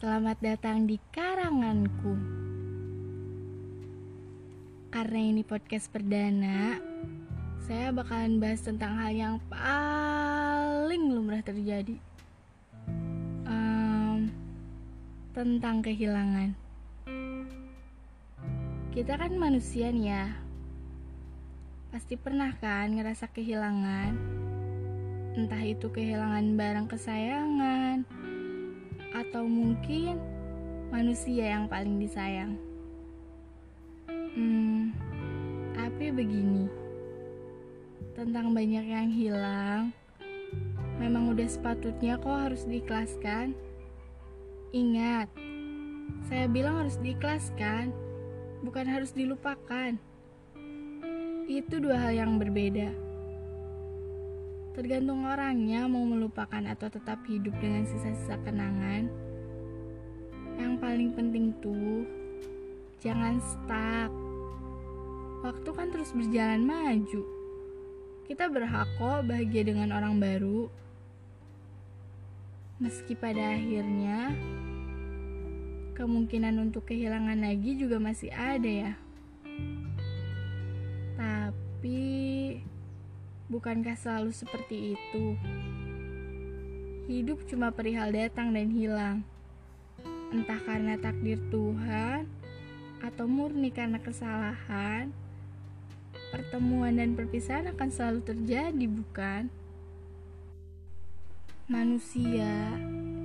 [0.00, 2.16] Selamat datang di karanganku.
[4.88, 6.80] Karena ini podcast perdana,
[7.68, 12.00] saya bakalan bahas tentang hal yang paling lumrah terjadi.
[13.44, 14.32] Um,
[15.36, 16.56] tentang kehilangan.
[18.96, 20.32] Kita kan manusia nih ya.
[21.92, 24.16] Pasti pernah kan ngerasa kehilangan?
[25.36, 28.08] Entah itu kehilangan barang kesayangan,
[29.40, 30.20] atau mungkin
[30.92, 32.60] manusia yang paling disayang.
[34.36, 34.92] Hmm,
[35.72, 36.68] tapi begini,
[38.12, 39.96] tentang banyak yang hilang,
[41.00, 43.56] memang udah sepatutnya kok harus diikhlaskan.
[44.76, 45.32] Ingat,
[46.28, 47.96] saya bilang harus diikhlaskan,
[48.60, 49.96] bukan harus dilupakan.
[51.48, 52.92] Itu dua hal yang berbeda.
[54.76, 59.29] Tergantung orangnya mau melupakan atau tetap hidup dengan sisa-sisa kenangan.
[60.60, 62.04] Yang paling penting tuh,
[63.00, 64.12] jangan stuck.
[65.40, 67.22] Waktu kan terus berjalan maju.
[68.28, 70.68] Kita berhak kok bahagia dengan orang baru.
[72.76, 74.36] Meski pada akhirnya,
[75.96, 78.92] kemungkinan untuk kehilangan lagi juga masih ada ya.
[81.16, 82.20] Tapi
[83.50, 85.34] Bukankah selalu seperti itu?
[87.10, 89.26] Hidup cuma perihal datang dan hilang.
[90.30, 92.26] Entah karena takdir Tuhan
[93.02, 95.10] atau murni karena kesalahan,
[96.30, 99.50] pertemuan dan perpisahan akan selalu terjadi, bukan?
[101.66, 102.78] Manusia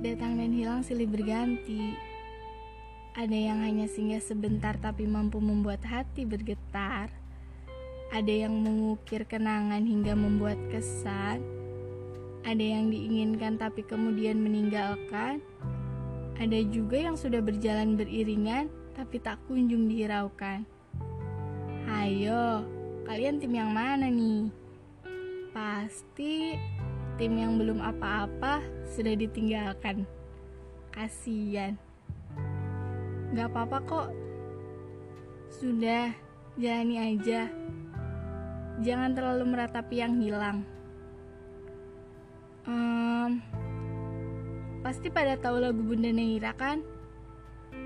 [0.00, 1.96] datang dan hilang silih berganti.
[3.16, 7.10] Ada yang hanya singgah sebentar tapi mampu membuat hati bergetar
[8.10, 11.38] ada yang mengukir kenangan hingga membuat kesan,
[12.42, 15.38] ada yang diinginkan tapi kemudian meninggalkan,
[16.40, 20.64] ada juga yang sudah berjalan beriringan tapi tak kunjung dihiraukan.
[21.84, 22.64] Hayo,
[23.04, 24.48] kalian tim yang mana nih?
[25.52, 26.56] Pasti
[27.20, 30.08] tim yang belum apa-apa sudah ditinggalkan.
[30.90, 31.76] Kasian.
[33.36, 34.08] Gak apa-apa kok.
[35.52, 36.10] Sudah,
[36.56, 37.52] jalani aja
[38.80, 40.64] jangan terlalu meratapi yang hilang.
[44.90, 46.82] Pasti pada tahu lagu Bunda Neira kan?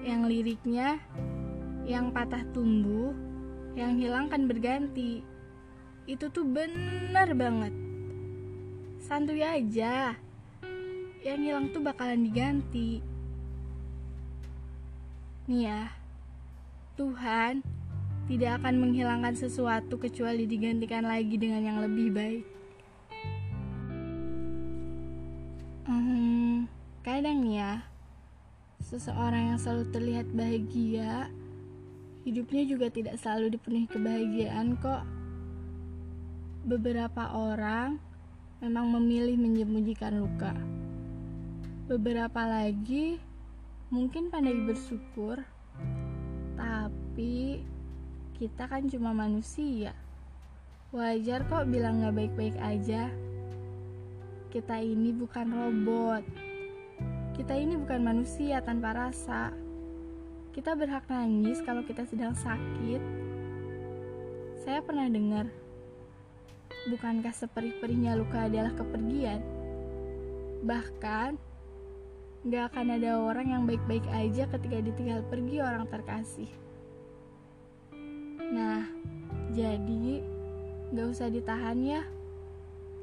[0.00, 0.96] Yang liriknya,
[1.84, 3.12] yang patah tumbuh,
[3.76, 5.20] yang hilang kan berganti.
[6.08, 7.76] Itu tuh benar banget.
[9.04, 10.16] Santuy aja.
[11.20, 13.04] Yang hilang tuh bakalan diganti.
[15.52, 15.92] Nih ya,
[16.96, 17.60] Tuhan
[18.24, 22.55] tidak akan menghilangkan sesuatu kecuali digantikan lagi dengan yang lebih baik.
[27.06, 27.86] Hmm, kadang ya,
[28.82, 31.30] seseorang yang selalu terlihat bahagia,
[32.26, 35.06] hidupnya juga tidak selalu dipenuhi kebahagiaan kok.
[36.66, 38.02] Beberapa orang
[38.58, 40.50] memang memilih menyembunyikan luka.
[41.86, 43.22] Beberapa lagi
[43.94, 45.46] mungkin pandai bersyukur,
[46.58, 47.62] tapi
[48.34, 49.94] kita kan cuma manusia.
[50.90, 53.14] Wajar kok bilang gak baik-baik aja.
[54.50, 56.45] Kita ini bukan robot.
[57.36, 59.52] Kita ini bukan manusia tanpa rasa.
[60.56, 63.02] Kita berhak nangis kalau kita sedang sakit.
[64.64, 65.44] Saya pernah dengar,
[66.88, 69.44] bukankah seperih-perihnya luka adalah kepergian?
[70.64, 71.36] Bahkan,
[72.48, 76.48] gak akan ada orang yang baik-baik aja ketika ditinggal pergi orang terkasih.
[78.48, 78.88] Nah,
[79.52, 80.24] jadi
[80.96, 82.00] gak usah ditahan ya.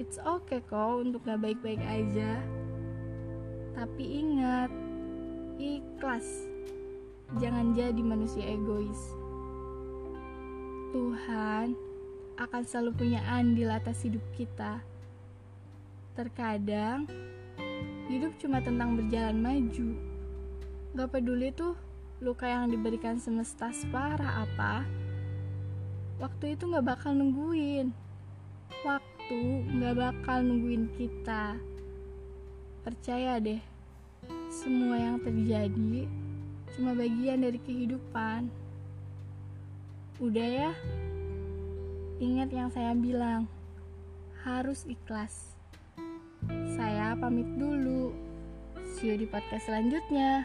[0.00, 2.40] It's okay kok untuk gak baik-baik aja.
[3.74, 4.70] Tapi ingat,
[5.58, 6.26] ikhlas.
[7.42, 8.98] Jangan jadi manusia egois.
[10.94, 11.74] Tuhan
[12.38, 14.78] akan selalu punya andil atas hidup kita.
[16.14, 17.10] Terkadang,
[18.06, 19.88] hidup cuma tentang berjalan maju.
[20.94, 21.74] Gak peduli tuh
[22.22, 24.86] luka yang diberikan semesta separah apa,
[26.22, 27.90] waktu itu gak bakal nungguin
[28.86, 29.40] waktu
[29.80, 31.58] gak bakal nungguin kita
[32.84, 33.58] percaya deh
[34.52, 36.04] semua yang terjadi
[36.76, 38.52] cuma bagian dari kehidupan.
[40.20, 40.70] Udah ya
[42.22, 43.50] ingat yang saya bilang
[44.44, 45.56] harus ikhlas.
[46.76, 48.12] Saya pamit dulu
[48.94, 50.44] see you di podcast selanjutnya